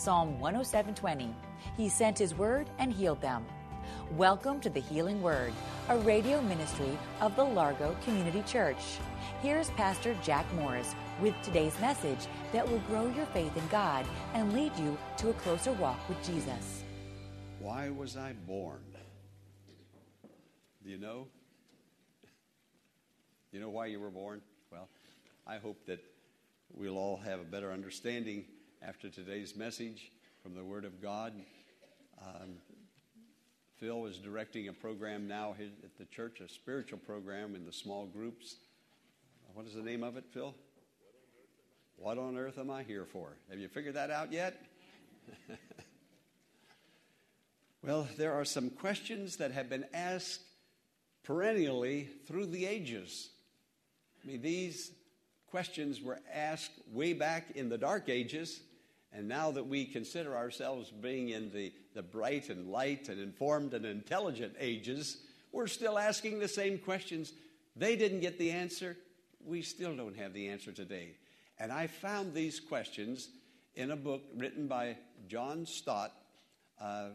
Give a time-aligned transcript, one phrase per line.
[0.00, 1.34] Psalm 107:20.
[1.76, 3.44] He sent his word and healed them.
[4.16, 5.52] Welcome to the Healing Word,
[5.90, 8.96] a radio ministry of the Largo Community Church.
[9.42, 14.54] Here's Pastor Jack Morris with today's message that will grow your faith in God and
[14.54, 16.82] lead you to a closer walk with Jesus.
[17.58, 18.80] Why was I born?
[20.82, 21.26] Do you know?
[23.52, 24.40] You know why you were born?
[24.72, 24.88] Well,
[25.46, 26.02] I hope that
[26.72, 28.46] we'll all have a better understanding
[28.82, 30.10] after today's message
[30.42, 31.34] from the Word of God.
[32.18, 32.54] Um,
[33.76, 38.06] Phil is directing a program now at the church, a spiritual program in the small
[38.06, 38.56] groups.
[39.52, 40.54] What is the name of it, Phil?
[41.96, 43.36] What on earth am I here for?
[43.50, 44.62] Have you figured that out yet?
[47.82, 50.40] well, there are some questions that have been asked
[51.22, 53.28] perennially through the ages.
[54.24, 54.92] I mean, these
[55.50, 58.60] questions were asked way back in the Dark Ages,
[59.12, 63.74] and now that we consider ourselves being in the, the bright and light and informed
[63.74, 65.18] and intelligent ages,
[65.52, 67.32] we're still asking the same questions.
[67.74, 68.96] They didn't get the answer.
[69.44, 71.16] We still don't have the answer today.
[71.58, 73.28] And I found these questions
[73.74, 76.12] in a book written by John Stott,
[76.80, 77.08] uh,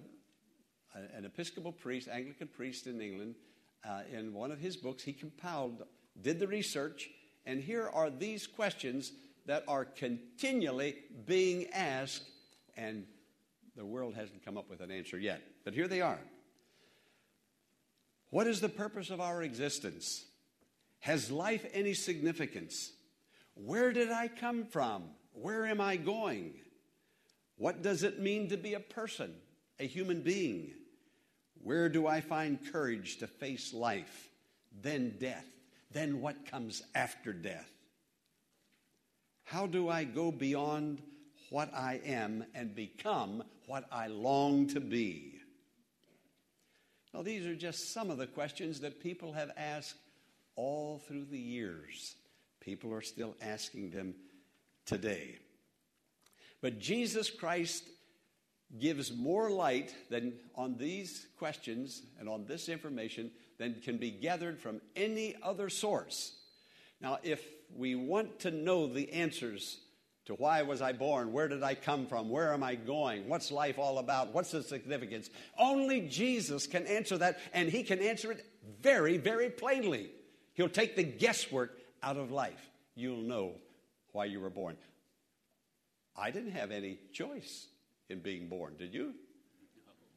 [1.15, 3.35] an Episcopal priest, Anglican priest in England.
[3.87, 5.83] Uh, in one of his books, he compiled,
[6.21, 7.09] did the research,
[7.45, 9.11] and here are these questions
[9.45, 12.23] that are continually being asked,
[12.75, 13.05] and
[13.75, 15.41] the world hasn't come up with an answer yet.
[15.63, 16.19] But here they are.
[18.29, 20.25] What is the purpose of our existence?
[20.99, 22.91] Has life any significance?
[23.53, 25.03] Where did I come from?
[25.33, 26.53] Where am I going?
[27.57, 29.33] What does it mean to be a person,
[29.79, 30.73] a human being?
[31.61, 34.29] Where do I find courage to face life,
[34.81, 35.45] then death,
[35.91, 37.71] then what comes after death?
[39.45, 41.01] How do I go beyond
[41.49, 45.39] what I am and become what I long to be?
[47.13, 49.95] Now, these are just some of the questions that people have asked
[50.55, 52.15] all through the years.
[52.59, 54.15] People are still asking them
[54.85, 55.37] today.
[56.61, 57.87] But Jesus Christ
[58.79, 64.59] gives more light than on these questions and on this information than can be gathered
[64.59, 66.35] from any other source.
[66.99, 67.41] Now, if
[67.77, 69.79] we want to know the answers
[70.25, 71.31] to why was I born?
[71.31, 72.29] Where did I come from?
[72.29, 73.29] Where am I going?
[73.29, 74.33] What's life all about?
[74.33, 75.29] What's the significance?
[75.57, 78.45] Only Jesus can answer that, and He can answer it
[78.81, 80.09] very, very plainly.
[80.53, 82.69] He'll take the guesswork out of life.
[82.95, 83.53] You'll know
[84.13, 84.77] why you were born.
[86.15, 87.67] I didn't have any choice
[88.09, 89.13] in being born, did you?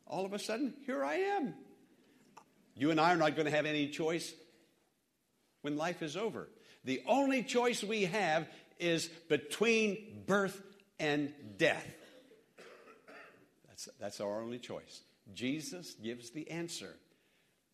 [0.06, 1.54] All of a sudden, here I am.
[2.74, 4.32] You and I are not going to have any choice
[5.62, 6.48] when life is over.
[6.84, 10.60] The only choice we have is between birth
[10.98, 11.86] and death.
[13.68, 15.02] That's, that's our only choice.
[15.34, 16.94] Jesus gives the answer.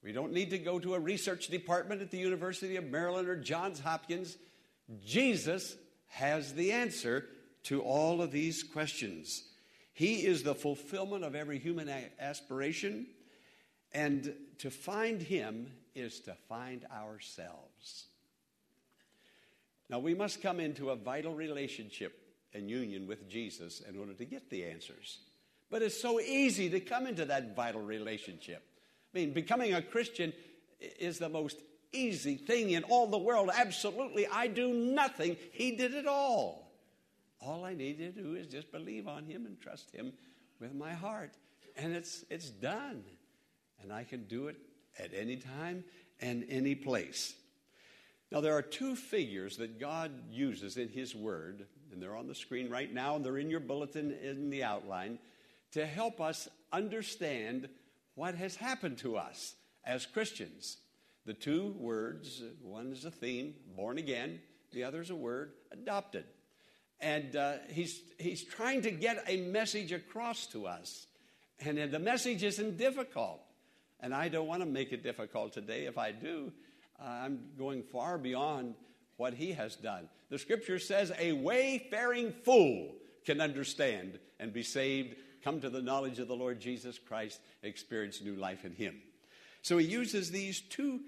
[0.03, 3.37] We don't need to go to a research department at the University of Maryland or
[3.37, 4.37] Johns Hopkins.
[5.06, 5.76] Jesus
[6.09, 7.26] has the answer
[7.65, 9.44] to all of these questions.
[9.94, 11.91] He is the fulfillment of every human
[12.21, 13.06] aspiration,
[13.92, 18.06] and to find Him is to find ourselves.
[19.94, 22.19] Now, we must come into a vital relationship
[22.53, 25.21] and union with Jesus in order to get the answers.
[25.71, 28.65] But it's so easy to come into that vital relationship.
[29.15, 30.33] I mean, becoming a Christian
[30.81, 31.59] is the most
[31.93, 33.50] easy thing in all the world.
[33.54, 34.27] Absolutely.
[34.27, 36.72] I do nothing, He did it all.
[37.41, 40.12] All I need to do is just believe on Him and trust Him
[40.59, 41.34] with my heart.
[41.77, 43.04] And it's, it's done.
[43.80, 44.57] And I can do it
[44.98, 45.84] at any time
[46.21, 47.34] and any place.
[48.34, 52.34] Now, there are two figures that God uses in His Word, and they're on the
[52.34, 55.21] screen right now, and they're in your bulletin in the outline,
[55.71, 57.69] to help us understand
[58.16, 59.54] what has happened to us
[59.84, 60.78] as Christians.
[61.27, 64.41] The two words one is a theme, born again,
[64.72, 66.25] the other is a word, adopted.
[66.98, 71.07] And uh, he's, he's trying to get a message across to us.
[71.60, 73.42] And the message isn't difficult.
[74.01, 75.84] And I don't want to make it difficult today.
[75.84, 76.53] If I do,
[77.01, 78.75] I'm going far beyond
[79.17, 80.09] what he has done.
[80.31, 82.95] The scripture says, A wayfaring fool
[83.25, 88.21] can understand and be saved, come to the knowledge of the Lord Jesus Christ, experience
[88.21, 89.01] new life in Him.
[89.63, 91.01] So he uses these two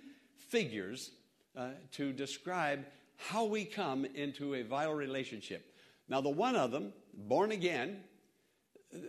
[0.48, 1.10] figures
[1.56, 2.86] uh, to describe
[3.16, 5.74] how we come into a vital relationship.
[6.08, 8.04] Now, the one of them, born again,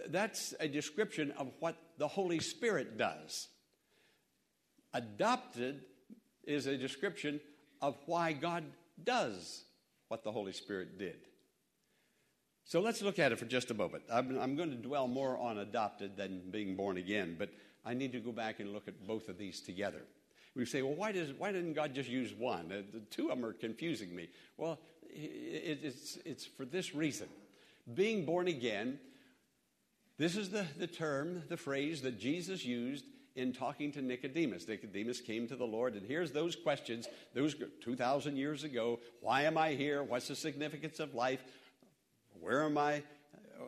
[0.08, 3.48] that's a description of what the Holy Spirit does.
[4.94, 5.84] Adopted
[6.48, 7.40] is a description
[7.82, 8.64] of why God
[9.04, 9.64] does
[10.08, 11.18] what the Holy Spirit did.
[12.64, 14.04] So let's look at it for just a moment.
[14.12, 17.50] I'm, I'm, going to dwell more on adopted than being born again, but
[17.86, 20.02] I need to go back and look at both of these together.
[20.56, 22.72] We say, well, why, does, why didn't God just use one?
[22.72, 24.28] Uh, the two of them are confusing me.
[24.58, 27.30] Well, it, it's, it's for this reason.
[27.94, 29.00] Being born again,
[30.18, 33.06] this is the, the term, the phrase that Jesus used
[33.38, 34.68] in talking to Nicodemus.
[34.68, 39.00] Nicodemus came to the Lord, and here's those questions, those 2,000 years ago.
[39.22, 40.04] Why am I here?
[40.04, 41.44] What's the significance of life?
[42.42, 43.04] Where am I?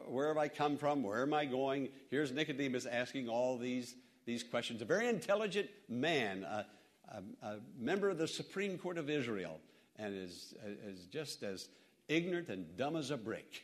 [0.07, 1.03] Where have I come from?
[1.03, 1.89] Where am I going?
[2.09, 3.95] Here's Nicodemus asking all these,
[4.25, 4.81] these questions.
[4.81, 6.65] A very intelligent man, a,
[7.11, 9.59] a, a member of the Supreme Court of Israel,
[9.97, 10.55] and is,
[10.85, 11.69] is just as
[12.07, 13.63] ignorant and dumb as a brick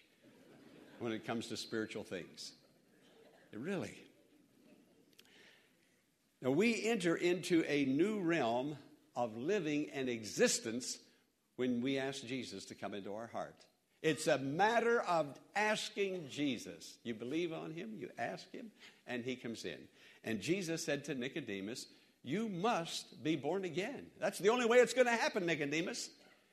[0.99, 2.53] when it comes to spiritual things.
[3.53, 4.04] Really.
[6.45, 8.77] Now, we enter into a new realm
[9.15, 10.99] of living and existence
[11.55, 13.55] when we ask Jesus to come into our heart.
[14.03, 16.99] It's a matter of asking Jesus.
[17.03, 18.67] You believe on him, you ask him,
[19.07, 19.79] and he comes in.
[20.23, 21.87] And Jesus said to Nicodemus,
[22.21, 24.05] You must be born again.
[24.19, 26.11] That's the only way it's going to happen, Nicodemus.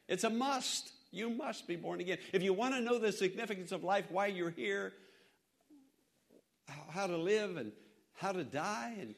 [0.09, 0.91] It's a must.
[1.11, 2.17] You must be born again.
[2.33, 4.95] If you want to know the significance of life, why you're here,
[6.89, 7.73] how to live and
[8.15, 9.15] how to die and,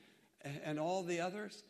[0.64, 1.62] and all the others,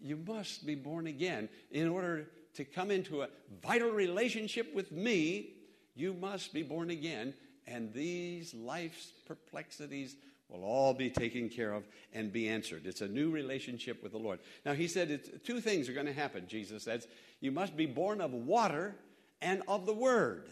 [0.00, 1.48] you must be born again.
[1.70, 3.28] In order to come into a
[3.62, 5.54] vital relationship with me,
[5.94, 7.34] you must be born again,
[7.66, 10.16] and these life's perplexities
[10.48, 11.84] will all be taken care of
[12.14, 12.86] and be answered.
[12.86, 14.38] It's a new relationship with the Lord.
[14.64, 17.06] Now, he said two things are going to happen, Jesus says.
[17.40, 18.96] You must be born of water
[19.42, 20.48] and of the Word.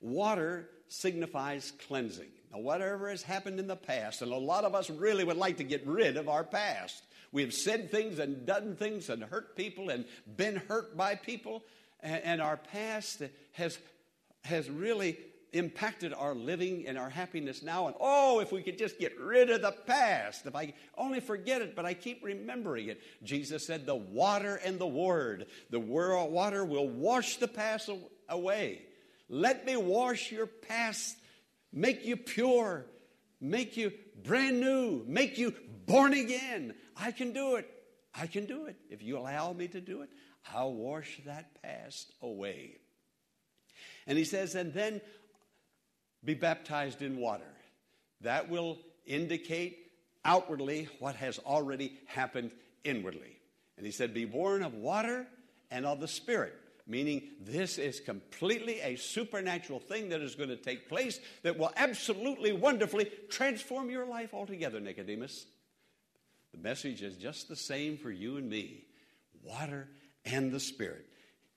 [0.00, 2.28] Water signifies cleansing.
[2.52, 5.56] Now, whatever has happened in the past, and a lot of us really would like
[5.58, 7.02] to get rid of our past.
[7.32, 10.04] We have said things and done things and hurt people and
[10.36, 11.64] been hurt by people,
[12.00, 13.78] and, our past has,
[14.42, 15.18] has really
[15.52, 17.86] impacted our living and our happiness now.
[17.86, 21.62] And oh, if we could just get rid of the past, if I only forget
[21.62, 23.00] it, but I keep remembering it.
[23.22, 27.88] Jesus said, The water and the word, the water will wash the past
[28.28, 28.82] away.
[29.28, 31.16] Let me wash your past,
[31.72, 32.86] make you pure,
[33.40, 33.92] make you
[34.22, 35.54] brand new, make you
[35.86, 36.74] born again.
[36.96, 37.70] I can do it.
[38.14, 38.76] I can do it.
[38.90, 40.10] If you allow me to do it,
[40.52, 42.76] I'll wash that past away.
[44.06, 45.00] And he says, and then
[46.24, 47.44] be baptized in water.
[48.20, 49.90] That will indicate
[50.24, 52.50] outwardly what has already happened
[52.84, 53.38] inwardly.
[53.76, 55.26] And he said, Be born of water
[55.70, 56.54] and of the Spirit
[56.86, 61.72] meaning this is completely a supernatural thing that is going to take place that will
[61.76, 65.46] absolutely wonderfully transform your life altogether, Nicodemus.
[66.52, 68.84] The message is just the same for you and me
[69.42, 69.88] water
[70.24, 71.06] and the Spirit.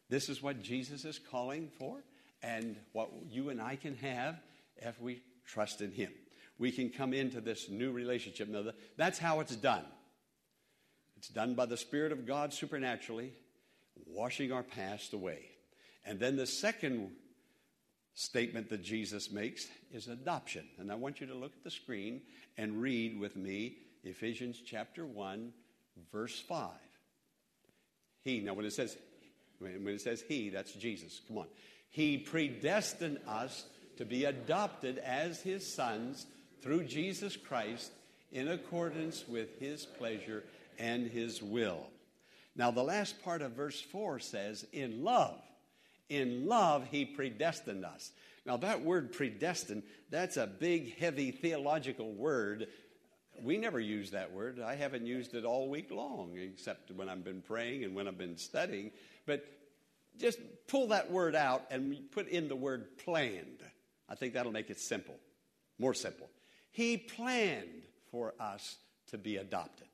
[0.09, 2.03] This is what Jesus is calling for,
[2.41, 4.39] and what you and I can have
[4.77, 6.11] if we trust in Him.
[6.59, 8.47] We can come into this new relationship.
[8.47, 9.85] Now, that's how it's done.
[11.17, 13.33] It's done by the Spirit of God supernaturally
[14.05, 15.45] washing our past away.
[16.05, 17.11] And then the second
[18.13, 20.65] statement that Jesus makes is adoption.
[20.79, 22.21] And I want you to look at the screen
[22.57, 25.51] and read with me Ephesians chapter 1,
[26.11, 26.69] verse 5.
[28.23, 28.97] He, now when it says
[29.59, 31.21] when it says he, that's Jesus.
[31.27, 31.47] Come on.
[31.89, 33.65] He predestined us
[33.97, 36.27] to be adopted as his sons
[36.61, 37.91] through Jesus Christ
[38.31, 40.43] in accordance with his pleasure
[40.77, 41.87] and his will.
[42.57, 45.39] Now, the last part of verse 4 says, In love,
[46.09, 48.11] in love, he predestined us.
[48.45, 52.67] Now, that word predestined, that's a big, heavy theological word.
[53.43, 54.59] We never use that word.
[54.59, 58.17] I haven't used it all week long, except when I've been praying and when I've
[58.17, 58.91] been studying.
[59.27, 59.45] But
[60.17, 63.61] just pull that word out and put in the word planned.
[64.09, 65.15] I think that'll make it simple,
[65.77, 66.29] more simple.
[66.71, 68.77] He planned for us
[69.11, 69.87] to be adopted.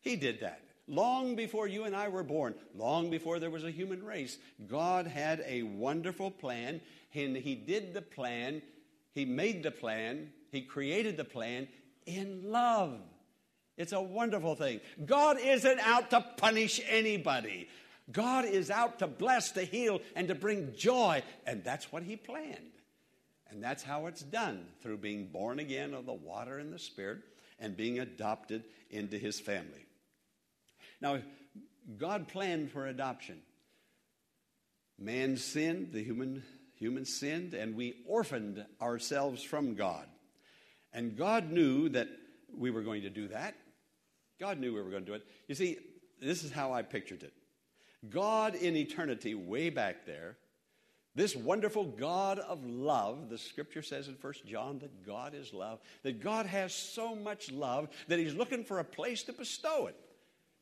[0.00, 0.60] He did that.
[0.88, 4.38] Long before you and I were born, long before there was a human race,
[4.68, 6.80] God had a wonderful plan,
[7.12, 8.62] and He did the plan,
[9.12, 11.68] He made the plan, He created the plan
[12.06, 13.00] in love.
[13.76, 14.80] It's a wonderful thing.
[15.04, 17.68] God isn't out to punish anybody.
[18.12, 22.16] God is out to bless, to heal, and to bring joy, and that's what He
[22.16, 22.70] planned.
[23.50, 27.20] And that's how it's done through being born again of the water and the Spirit
[27.58, 29.85] and being adopted into his family.
[31.00, 31.20] Now,
[31.98, 33.40] God planned for adoption.
[34.98, 36.42] Man sinned, the human,
[36.74, 40.06] human sinned, and we orphaned ourselves from God.
[40.92, 42.08] And God knew that
[42.56, 43.54] we were going to do that.
[44.40, 45.26] God knew we were going to do it.
[45.48, 45.78] You see,
[46.20, 47.32] this is how I pictured it.
[48.08, 50.36] God in eternity, way back there,
[51.14, 55.80] this wonderful God of love, the scripture says in 1 John that God is love,
[56.02, 59.96] that God has so much love that He's looking for a place to bestow it.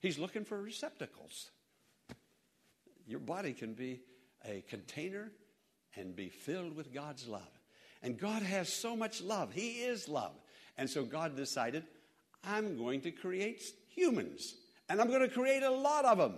[0.05, 1.51] He's looking for receptacles.
[3.07, 4.03] Your body can be
[4.47, 5.33] a container
[5.97, 7.49] and be filled with God's love.
[8.03, 9.55] And God has so much love.
[9.55, 10.33] He is love.
[10.77, 11.85] And so God decided,
[12.47, 13.63] I'm going to create
[13.95, 14.55] humans.
[14.91, 16.35] And I'm going to create a lot of them.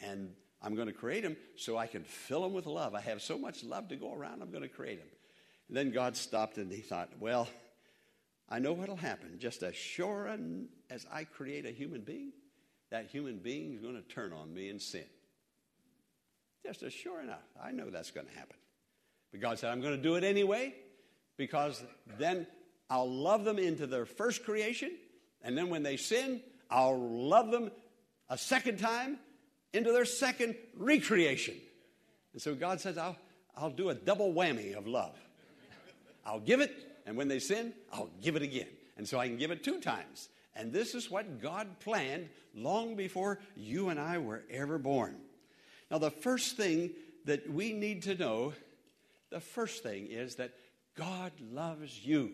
[0.00, 0.32] And
[0.62, 2.94] I'm going to create them so I can fill them with love.
[2.94, 5.08] I have so much love to go around, I'm going to create them.
[5.66, 7.48] And then God stopped and he thought, well,
[8.48, 9.40] I know what'll happen.
[9.40, 10.32] Just as sure
[10.88, 12.30] as I create a human being,
[12.92, 15.06] that human being is going to turn on me and sin.
[16.64, 18.56] Just as sure enough, I know that's going to happen.
[19.30, 20.74] But God said, I'm going to do it anyway
[21.38, 21.82] because
[22.18, 22.46] then
[22.90, 24.90] I'll love them into their first creation.
[25.40, 27.70] And then when they sin, I'll love them
[28.28, 29.18] a second time
[29.72, 31.54] into their second recreation.
[32.34, 33.16] And so God says, I'll,
[33.56, 35.16] I'll do a double whammy of love.
[36.26, 38.68] I'll give it, and when they sin, I'll give it again.
[38.98, 40.28] And so I can give it two times.
[40.54, 45.16] And this is what God planned long before you and I were ever born.
[45.90, 46.90] Now, the first thing
[47.24, 48.52] that we need to know,
[49.30, 50.52] the first thing is that
[50.96, 52.30] God loves you.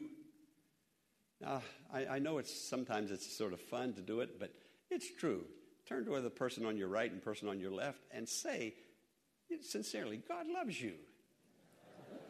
[1.40, 4.52] Now, I, I know it's sometimes it's sort of fun to do it, but
[4.90, 5.44] it's true.
[5.87, 8.75] Turn to the person on your right and person on your left and say
[9.62, 10.94] sincerely, God loves you.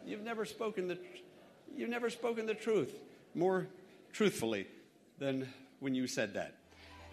[0.06, 0.98] You've never spoken the,
[1.74, 2.94] you've never spoken the truth
[3.34, 3.66] more
[4.12, 4.66] truthfully
[5.18, 5.48] than
[5.80, 6.54] when you said that.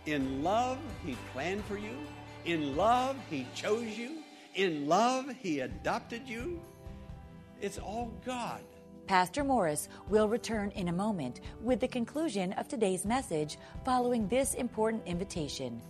[0.05, 1.97] In love, He planned for you.
[2.45, 4.23] In love, He chose you.
[4.55, 6.61] In love, He adopted you.
[7.61, 8.61] It's all God.
[9.07, 14.55] Pastor Morris will return in a moment with the conclusion of today's message following this
[14.55, 15.81] important invitation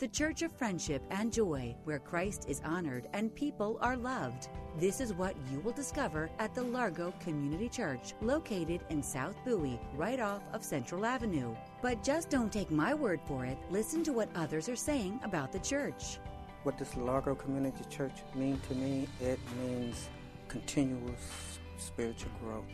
[0.00, 4.48] the church of friendship and joy, where Christ is honored and people are loved.
[4.78, 9.78] This is what you will discover at the Largo Community Church, located in South Bowie,
[9.94, 11.54] right off of Central Avenue.
[11.82, 13.58] But just don't take my word for it.
[13.70, 16.18] Listen to what others are saying about the church.
[16.62, 19.06] What does Largo Community Church mean to me?
[19.20, 20.08] It means
[20.48, 22.64] continuous spiritual growth.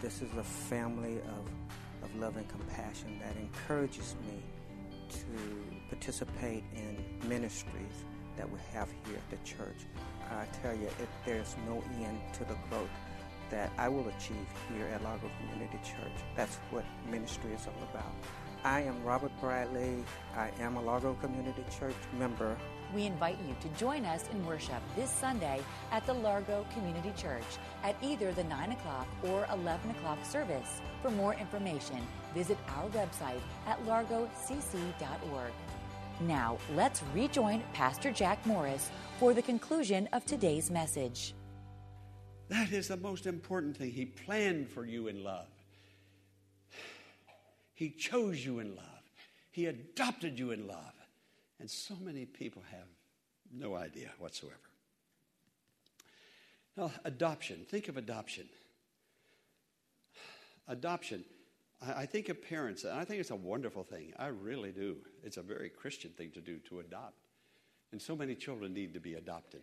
[0.00, 4.42] This is a family of, of love and compassion that encourages me
[5.12, 6.96] to participate in
[7.28, 8.04] ministries
[8.36, 9.86] that we have here at the church.
[10.30, 12.88] I tell you, it, there's no end to the growth
[13.50, 16.24] that I will achieve here at Largo Community Church.
[16.34, 18.12] That's what ministry is all about.
[18.64, 20.04] I am Robert Bradley.
[20.34, 22.56] I am a Largo Community Church member.
[22.94, 27.42] We invite you to join us in worship this Sunday at the Largo Community Church
[27.82, 30.82] at either the 9 o'clock or 11 o'clock service.
[31.00, 35.52] For more information, visit our website at largocc.org.
[36.20, 41.34] Now, let's rejoin Pastor Jack Morris for the conclusion of today's message.
[42.48, 43.90] That is the most important thing.
[43.90, 45.48] He planned for you in love,
[47.74, 48.84] He chose you in love,
[49.50, 50.92] He adopted you in love.
[51.62, 52.88] And so many people have
[53.54, 54.56] no idea whatsoever.
[56.76, 57.64] Now, adoption.
[57.68, 58.48] Think of adoption.
[60.66, 61.24] Adoption.
[61.80, 64.12] I think of parents, and I think it's a wonderful thing.
[64.18, 64.96] I really do.
[65.22, 67.28] It's a very Christian thing to do to adopt.
[67.92, 69.62] And so many children need to be adopted.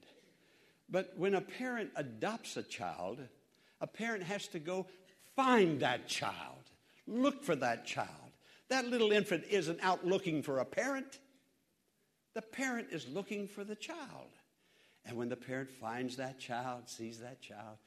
[0.90, 3.20] But when a parent adopts a child,
[3.82, 4.86] a parent has to go
[5.36, 6.64] find that child,
[7.08, 8.32] look for that child.
[8.70, 11.20] That little infant isn't out looking for a parent,
[12.40, 14.32] the parent is looking for the child.
[15.04, 17.78] And when the parent finds that child, sees that child,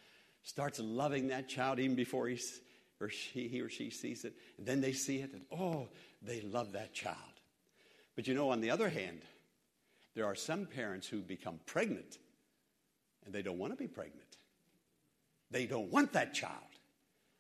[0.43, 2.61] starts loving that child even before he's
[3.01, 5.89] or she, he or she sees it, and then they see it, and oh,
[6.21, 7.17] they love that child.
[8.15, 9.23] But you know, on the other hand,
[10.15, 12.19] there are some parents who become pregnant
[13.25, 14.37] and they don't want to be pregnant.
[15.51, 16.53] They don't want that child.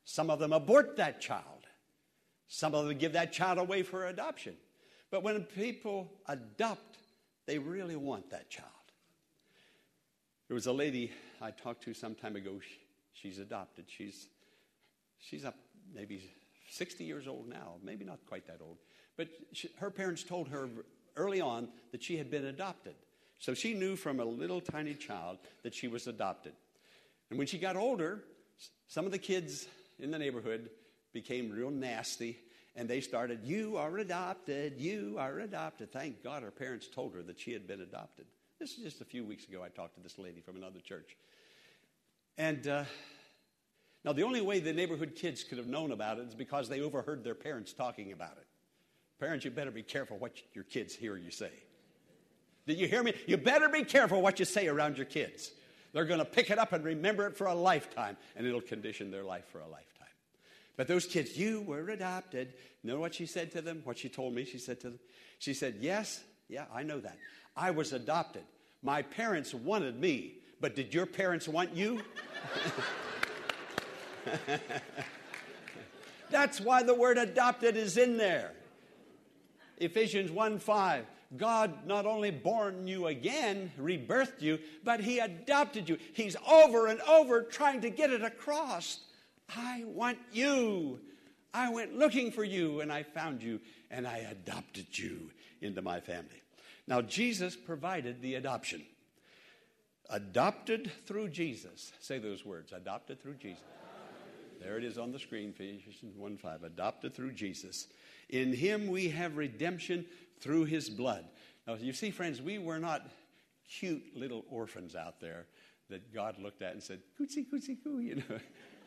[0.06, 1.66] Some of them abort that child.
[2.48, 4.56] Some of them give that child away for adoption.
[5.12, 6.96] But when people adopt,
[7.46, 8.68] they really want that child.
[10.48, 12.60] There was a lady I talked to some time ago.
[13.14, 13.86] She's adopted.
[13.88, 14.28] She's
[15.22, 15.54] She's up
[15.94, 16.30] maybe
[16.70, 18.78] 60 years old now, maybe not quite that old.
[19.16, 20.68] But she, her parents told her
[21.16, 22.94] early on that she had been adopted.
[23.38, 26.52] So she knew from a little tiny child that she was adopted.
[27.30, 28.24] And when she got older,
[28.88, 29.66] some of the kids
[29.98, 30.70] in the neighborhood
[31.12, 32.38] became real nasty
[32.74, 35.92] and they started, You are adopted, you are adopted.
[35.92, 38.26] Thank God her parents told her that she had been adopted.
[38.58, 39.62] This is just a few weeks ago.
[39.64, 41.16] I talked to this lady from another church.
[42.38, 42.84] And uh,
[44.04, 46.80] now, the only way the neighborhood kids could have known about it is because they
[46.80, 48.46] overheard their parents talking about it.
[49.20, 51.50] Parents, you better be careful what your kids hear you say.
[52.66, 53.14] Did you hear me?
[53.26, 55.52] You better be careful what you say around your kids.
[55.92, 59.10] They're going to pick it up and remember it for a lifetime, and it'll condition
[59.10, 59.91] their life for a lifetime.
[60.76, 62.54] But those kids, you were adopted.
[62.82, 63.82] You know what she said to them?
[63.84, 64.44] What she told me?
[64.44, 64.98] She said to them,
[65.38, 67.18] She said, Yes, yeah, I know that.
[67.56, 68.42] I was adopted.
[68.82, 72.00] My parents wanted me, but did your parents want you?
[76.30, 78.52] That's why the word adopted is in there.
[79.78, 81.04] Ephesians 1 5.
[81.36, 85.98] God not only born you again, rebirthed you, but He adopted you.
[86.12, 89.00] He's over and over trying to get it across.
[89.54, 91.00] I want you.
[91.54, 95.30] I went looking for you and I found you and I adopted you
[95.60, 96.42] into my family.
[96.86, 98.82] Now, Jesus provided the adoption.
[100.10, 101.92] Adopted through Jesus.
[102.00, 103.62] Say those words adopted through Jesus.
[104.60, 106.62] There it is on the screen, Ephesians 1 5.
[106.62, 107.88] Adopted through Jesus.
[108.28, 110.06] In him we have redemption
[110.40, 111.24] through his blood.
[111.66, 113.08] Now, you see, friends, we were not
[113.68, 115.46] cute little orphans out there
[115.88, 118.38] that God looked at and said, cootsy, cootsy, coo, you know,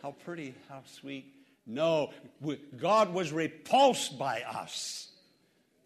[0.06, 1.34] how pretty, how sweet.
[1.66, 2.12] No,
[2.78, 5.10] God was repulsed by us.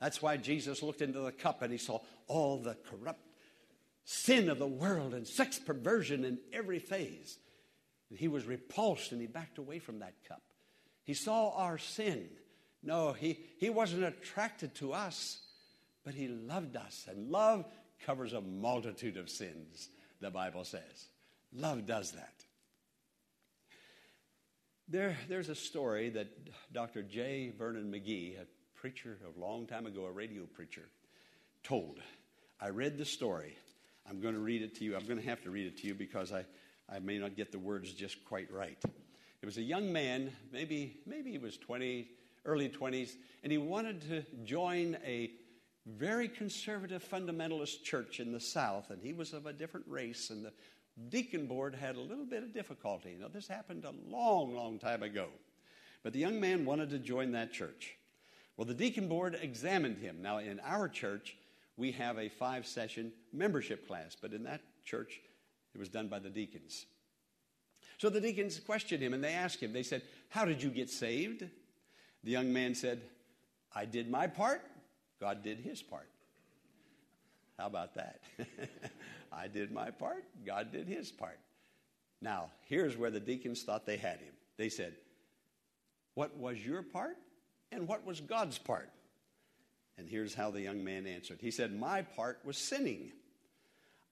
[0.01, 3.23] That's why Jesus looked into the cup and he saw all the corrupt
[4.03, 7.37] sin of the world and sex perversion in every phase.
[8.13, 10.41] He was repulsed and he backed away from that cup.
[11.05, 12.27] He saw our sin.
[12.83, 15.39] No, he, he wasn't attracted to us,
[16.03, 17.05] but he loved us.
[17.09, 17.63] And love
[18.05, 19.87] covers a multitude of sins,
[20.19, 21.07] the Bible says.
[21.53, 22.33] Love does that.
[24.91, 26.29] There, there's a story that
[26.73, 27.03] Dr.
[27.03, 27.53] J.
[27.55, 30.89] Vernon McGee, a preacher a long time ago, a radio preacher,
[31.63, 31.99] told.
[32.59, 33.55] I read the story.
[34.09, 34.95] I'm going to read it to you.
[34.95, 36.43] I'm going to have to read it to you because I,
[36.91, 38.79] I may not get the words just quite right.
[39.43, 42.07] It was a young man, maybe, maybe he was 20,
[42.45, 43.11] early 20s,
[43.43, 45.29] and he wanted to join a
[45.85, 50.43] very conservative fundamentalist church in the South, and he was of a different race, and
[50.43, 50.51] the
[51.09, 53.15] deacon board had a little bit of difficulty.
[53.19, 55.27] Now, this happened a long, long time ago.
[56.03, 57.95] But the young man wanted to join that church.
[58.57, 60.21] Well, the deacon board examined him.
[60.21, 61.37] Now, in our church,
[61.77, 65.21] we have a five session membership class, but in that church,
[65.73, 66.85] it was done by the deacons.
[67.97, 70.89] So the deacons questioned him and they asked him, they said, How did you get
[70.89, 71.45] saved?
[72.23, 73.01] The young man said,
[73.73, 74.61] I did my part,
[75.19, 76.09] God did his part.
[77.57, 78.21] How about that?
[79.31, 81.39] I did my part, God did his part.
[82.21, 84.33] Now, here's where the deacons thought they had him.
[84.57, 84.93] They said,
[86.15, 87.17] What was your part
[87.71, 88.89] and what was God's part?
[89.97, 91.39] And here's how the young man answered.
[91.41, 93.11] He said, My part was sinning.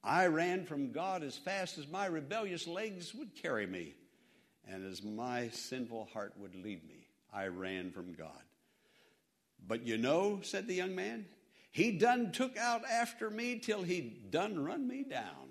[0.03, 3.95] I ran from God as fast as my rebellious legs would carry me,
[4.65, 7.07] and as my sinful heart would lead me.
[7.33, 8.41] I ran from God.
[9.65, 11.25] But you know, said the young man,
[11.77, 15.45] he done took out after me till he done run me down.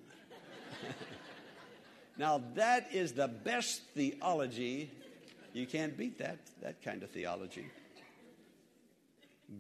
[2.19, 4.91] now, that is the best theology.
[5.53, 7.67] You can't beat that, that kind of theology.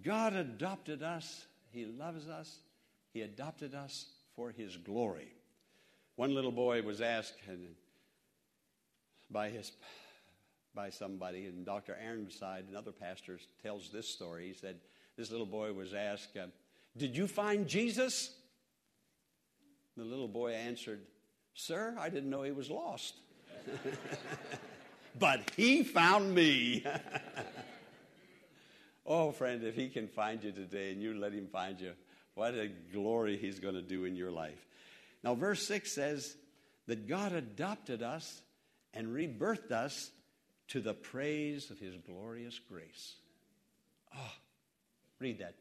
[0.02, 2.58] God adopted us, He loves us,
[3.12, 5.28] He adopted us for His glory.
[6.16, 7.38] One little boy was asked
[9.30, 9.70] by his
[10.74, 11.96] by somebody, and Dr.
[12.04, 14.48] Ironside, another pastor, tells this story.
[14.48, 14.80] He said,
[15.16, 16.46] This little boy was asked, uh,
[16.96, 18.30] Did you find Jesus?
[19.96, 21.00] The little boy answered,
[21.54, 23.14] Sir, I didn't know he was lost.
[25.18, 26.84] but he found me.
[29.06, 31.92] oh, friend, if he can find you today and you let him find you,
[32.34, 34.66] what a glory he's going to do in your life.
[35.24, 36.36] Now, verse 6 says
[36.86, 38.42] that God adopted us
[38.92, 40.10] and rebirthed us
[40.68, 43.14] to the praise of his glorious grace.
[44.14, 44.32] Oh,
[45.20, 45.54] read that.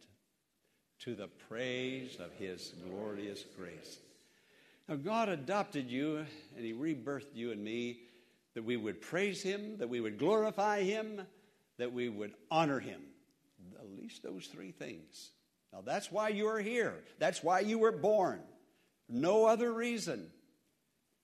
[1.02, 4.00] To the praise of his glorious grace.
[4.88, 8.00] Now, God adopted you and he rebirthed you and me
[8.54, 11.22] that we would praise him, that we would glorify him,
[11.78, 13.02] that we would honor him.
[13.80, 15.32] At least those three things.
[15.74, 17.04] Now, that's why you are here.
[17.20, 18.40] That's why you were born.
[19.10, 20.28] No other reason.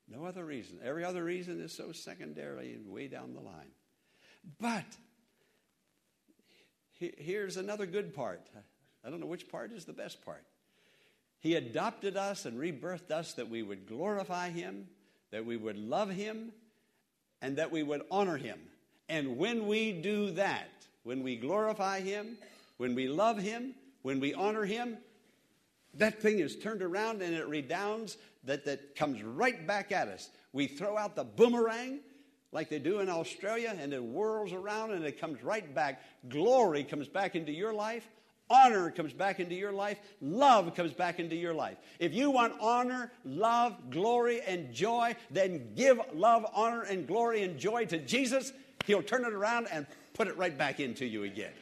[0.09, 0.79] No other reason.
[0.83, 3.71] Every other reason is so secondary and way down the line.
[4.59, 4.85] But
[7.17, 8.41] here's another good part.
[9.05, 10.43] I don't know which part is the best part.
[11.39, 14.87] He adopted us and rebirthed us that we would glorify Him,
[15.31, 16.51] that we would love Him,
[17.41, 18.59] and that we would honor him.
[19.09, 20.69] And when we do that,
[21.03, 22.37] when we glorify him,
[22.77, 24.97] when we love him, when we honor him,
[25.95, 30.29] that thing is turned around and it redounds that, that comes right back at us.
[30.53, 31.99] We throw out the boomerang
[32.51, 36.01] like they do in Australia and it whirls around and it comes right back.
[36.27, 38.07] Glory comes back into your life.
[38.49, 39.97] Honor comes back into your life.
[40.19, 41.77] Love comes back into your life.
[41.99, 47.57] If you want honor, love, glory, and joy, then give love, honor, and glory and
[47.57, 48.51] joy to Jesus.
[48.85, 51.53] He'll turn it around and put it right back into you again.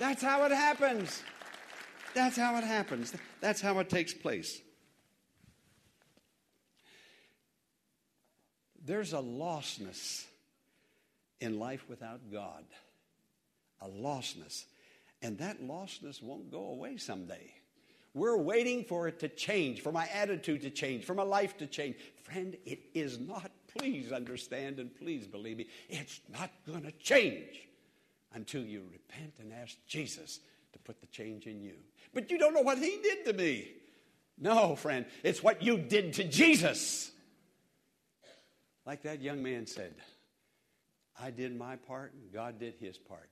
[0.00, 1.22] That's how it happens.
[2.14, 3.14] That's how it happens.
[3.40, 4.60] That's how it takes place.
[8.84, 10.24] There's a lostness
[11.40, 12.64] in life without God.
[13.80, 14.64] A lostness.
[15.22, 17.52] And that lostness won't go away someday.
[18.14, 21.66] We're waiting for it to change, for my attitude to change, for my life to
[21.66, 21.96] change.
[22.24, 23.50] Friend, it is not.
[23.78, 25.68] Please understand and please believe me.
[25.88, 27.68] It's not going to change
[28.34, 30.40] until you repent and ask Jesus
[30.72, 31.74] to put the change in you.
[32.12, 33.72] But you don't know what He did to me.
[34.38, 37.12] No, friend, it's what you did to Jesus.
[38.84, 39.94] Like that young man said,
[41.20, 43.30] I did my part, God did His part.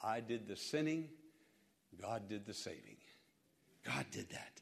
[0.00, 1.08] I did the sinning,
[2.00, 2.96] God did the saving.
[3.84, 4.60] God did that.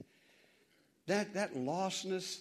[1.06, 2.40] That, that lostness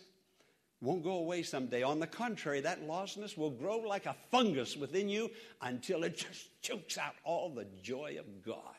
[0.81, 1.83] won't go away someday.
[1.83, 5.29] On the contrary, that lostness will grow like a fungus within you
[5.61, 8.75] until it just chokes out all the joy of God.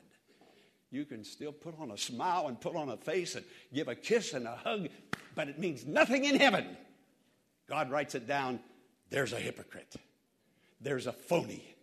[0.90, 3.94] You can still put on a smile and put on a face and give a
[3.94, 4.88] kiss and a hug,
[5.35, 6.76] but it means nothing in heaven.
[7.68, 8.59] God writes it down
[9.11, 9.94] there's a hypocrite,
[10.81, 11.77] there's a phony,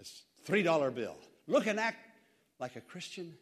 [0.00, 1.16] a $3 bill.
[1.46, 1.98] Look and act
[2.58, 3.34] like a Christian,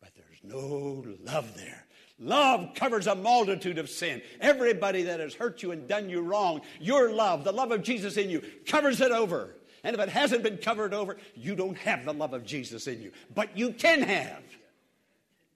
[0.00, 1.86] but there's no love there.
[2.18, 4.20] Love covers a multitude of sin.
[4.40, 8.18] Everybody that has hurt you and done you wrong, your love, the love of Jesus
[8.18, 9.54] in you, covers it over.
[9.82, 13.00] And if it hasn't been covered over, you don't have the love of Jesus in
[13.00, 13.12] you.
[13.34, 14.42] But you can have.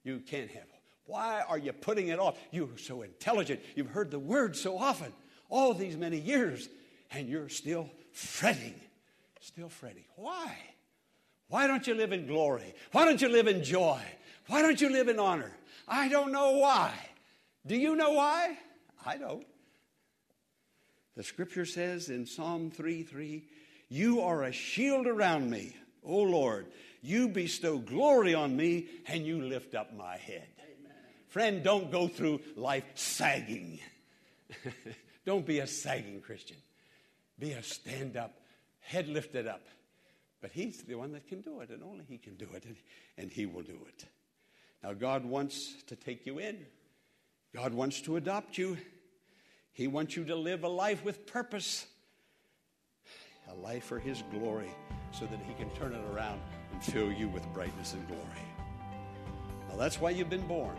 [0.05, 0.65] You can have.
[1.07, 2.39] Why are you putting it off?
[2.51, 3.61] You're so intelligent.
[3.75, 5.13] You've heard the word so often,
[5.51, 6.71] all these many years,
[7.15, 8.75] and you're still fretting.
[9.41, 10.05] Still fretting.
[10.17, 10.57] Why?
[11.49, 12.75] Why don't you live in glory?
[12.93, 14.01] Why don't you live in joy?
[14.49, 15.53] Why don't you live in honor?
[15.87, 16.93] I don't know why.
[17.67, 18.59] Do you know why?
[19.05, 19.47] I don't.
[21.17, 23.45] The scripture says in Psalm 3 3,
[23.89, 26.67] You are a shield around me, O Lord.
[27.03, 30.49] You bestow glory on me and you lift up my head.
[30.59, 30.93] Amen.
[31.29, 33.79] Friend, don't go through life sagging.
[35.27, 36.57] don't be a sagging Christian.
[37.39, 38.41] Be a stand up,
[38.81, 39.67] head lifted up.
[40.41, 42.65] But He's the one that can do it, and only He can do it,
[43.17, 44.05] and, He will do it.
[44.83, 46.59] Now, God wants to take you in,
[47.55, 48.77] God wants to adopt you.
[49.73, 51.87] He wants you to live a life with purpose,
[53.51, 54.71] a life for His glory,
[55.11, 56.41] so that He can turn it around
[56.73, 58.23] and fill you with brightness and glory.
[59.69, 60.77] Now, that's why you've been born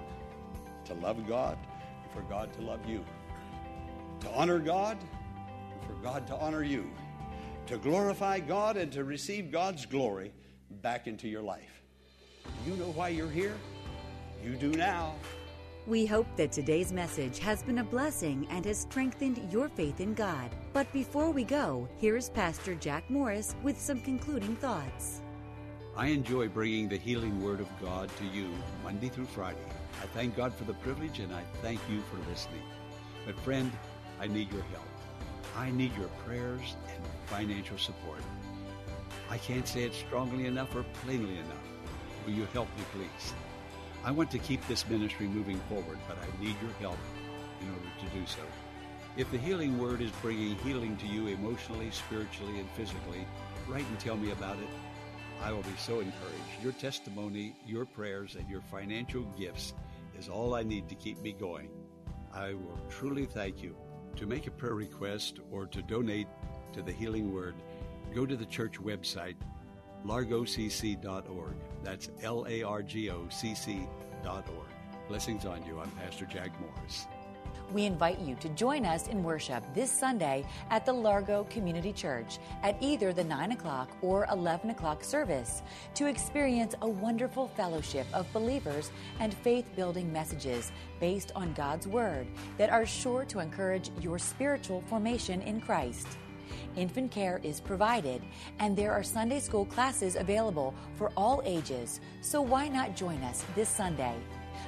[0.86, 1.58] to love God
[2.04, 3.04] and for God to love you,
[4.22, 4.98] to honor God
[5.86, 6.90] for God to honor you,
[7.68, 10.32] to glorify God and to receive God's glory
[10.82, 11.82] back into your life.
[12.66, 13.56] You know why you're here?
[14.44, 15.16] You do now.
[15.88, 20.16] We hope that today's message has been a blessing and has strengthened your faith in
[20.16, 20.50] God.
[20.74, 25.22] But before we go, here's Pastor Jack Morris with some concluding thoughts.
[25.96, 28.50] I enjoy bringing the healing word of God to you
[28.84, 29.60] Monday through Friday.
[30.02, 32.64] I thank God for the privilege and I thank you for listening.
[33.26, 33.72] But, friend,
[34.20, 34.95] I need your help.
[35.58, 38.22] I need your prayers and financial support.
[39.30, 41.68] I can't say it strongly enough or plainly enough.
[42.26, 43.34] Will you help me, please?
[44.04, 46.98] I want to keep this ministry moving forward, but I need your help
[47.62, 48.42] in order to do so.
[49.18, 53.26] If the healing word is bringing healing to you emotionally, spiritually, and physically,
[53.68, 54.68] write and tell me about it.
[55.42, 56.64] I will be so encouraged.
[56.64, 59.74] Your testimony, your prayers, and your financial gifts
[60.20, 61.70] is all I need to keep me going.
[62.34, 63.76] I will truly thank you.
[64.18, 66.28] To make a prayer request or to donate
[66.74, 67.56] to the Healing Word,
[68.14, 69.36] go to the church website
[70.06, 71.56] largocc.org.
[71.84, 74.46] That's L A R G O C C.org.
[75.08, 75.80] Blessings on you.
[75.80, 77.08] I'm Pastor Jack Morris.
[77.74, 82.40] We invite you to join us in worship this Sunday at the Largo Community Church
[82.64, 85.62] at either the 9 o'clock or 11 o'clock service
[85.96, 92.28] to experience a wonderful fellowship of believers and faith building messages based on God's Word
[92.58, 96.08] that are sure to encourage your spiritual formation in Christ.
[96.76, 98.22] Infant care is provided,
[98.60, 103.44] and there are Sunday school classes available for all ages, so why not join us
[103.56, 104.16] this Sunday?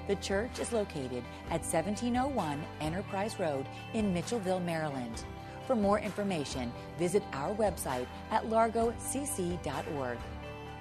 [0.08, 5.24] The church is located at 1701 Enterprise Road in Mitchellville, Maryland.
[5.66, 10.18] For more information, visit our website at largocc.org.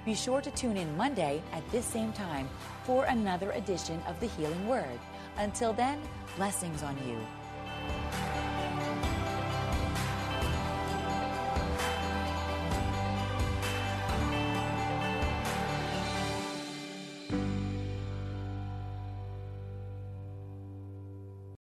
[0.05, 2.47] Be sure to tune in Monday at this same time
[2.85, 4.99] for another edition of the Healing Word.
[5.37, 5.99] Until then,
[6.37, 8.36] blessings on you.